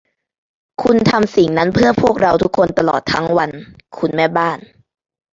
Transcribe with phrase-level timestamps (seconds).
[0.83, 3.51] คุณทำสิ่งนั้นเพื่อพวกเราทุกคนตลอดทั้งวัน
[3.97, 4.59] คุณแม่บ้าน